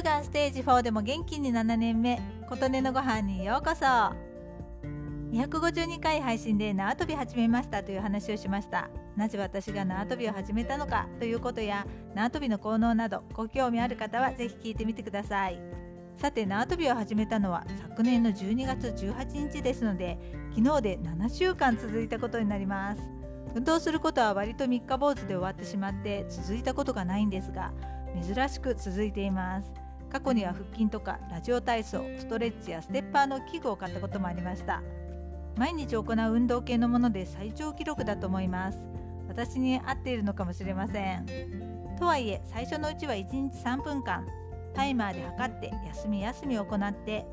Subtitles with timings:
[0.00, 2.18] 乳がんステージ4でも元気に7年目
[2.48, 3.84] 琴音のご飯にようこそ。
[5.30, 8.88] 252回配信で縄跳び始めましたという話をしました。
[9.14, 15.60] なぜ私が縄跳びを始めたのかということや縄跳びの効能などご興味ある方はぜひ聞いてみてください。
[16.16, 20.18] さて縄跳びを始めたのは昨年の12月18日ですので
[20.56, 23.02] 昨日で7週間続いたことになります。
[23.54, 27.72] 運動することは割と三日坊主で終わってしまって続いたことがないんですが
[28.24, 29.79] 珍しく続いています。
[30.10, 34.82] 過去には腹筋とかラジオ体操ストレッチやステッパーの器具を買ったこともありました。
[35.56, 38.78] 毎日行う運動系のもので最長記録だと思います。
[39.28, 41.26] 私に合っているのかもしれません。
[41.98, 44.26] とはいえ最初のうちは1日3分間
[44.74, 47.26] タイマーで測って休み休み行って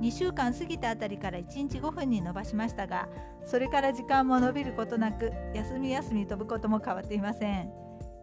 [0.00, 3.08] 2週間過ぎたあたりから1日5分に伸ばしましたが
[3.44, 7.70] それから時間も伸びることなく休み休み飛ぶことも変わっていません。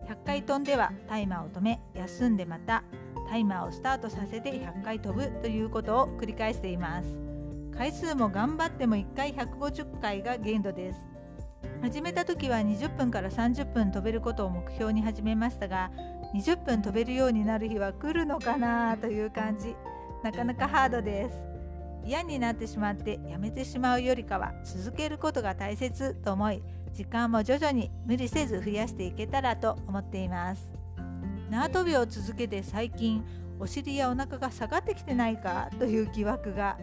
[0.09, 2.83] 100回飛んではタイマーを止め休んでまた
[3.29, 7.07] タイマーをスタートさせて100回飛ぶということを繰り返しています。
[7.77, 10.99] 回数も頑張っても1回150回が限度です。
[11.83, 15.91] 始めた時は20分から30分飛べることを目標に始めましたが
[16.33, 19.75] 20分飛べるようになる日は来るのかなという感じ。
[20.23, 21.48] なかなかハードです。
[22.05, 26.61] 嫌になってしまってやめてしまうよりかは続けることが大切と思い
[26.93, 30.71] 時間も徐々に無理せず増やしていけたらと思っています。
[31.49, 33.23] 縄跳びを続けて最近
[33.59, 36.77] お尻やお腹が下がってきてないかという疑惑が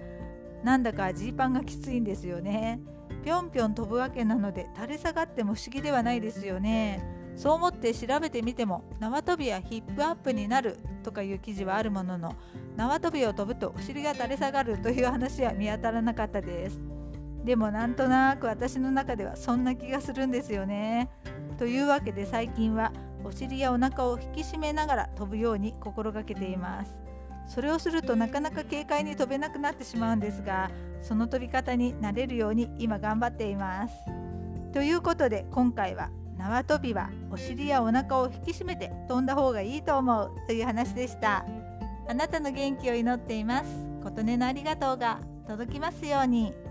[0.64, 2.80] なんだかジーパンがきついんですよね。
[3.26, 7.02] ぴょんぴょん飛ぶわけなので垂れ下がっても不思議ではないですよね。
[7.34, 12.36] そう思って調べてみても縄跳びやヒップアップになるとかいう記事はあるものの
[12.76, 16.80] 縄跳びを飛ぶとお尻が垂れ下がるという話は見当たらなかったです。
[17.44, 21.10] でもなんとなく私の中ではそんな気がするんですよね。
[21.58, 22.92] というわけで最近は
[23.24, 26.92] お尻やお腹を引き締めながら飛ぶように心がけています。
[27.46, 30.70] それをするとなかなか軽快に飛べなくなってしまうんですが
[31.00, 33.94] その飛び方になれるように今頑張っています。
[34.72, 41.46] ということで今回は縄跳びはお尻やお腹を引き締めて飛んだ方がいいと思うという話でした。
[42.08, 43.66] あなたの元気を祈っています。
[44.02, 45.18] 琴音のありがとうが
[45.48, 46.65] 届きますように。